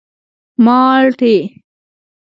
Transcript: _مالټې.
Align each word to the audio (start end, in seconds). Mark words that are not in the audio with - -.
_مالټې. 0.65 1.35